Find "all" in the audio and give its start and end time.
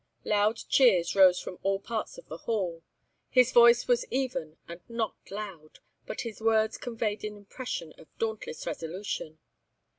1.61-1.79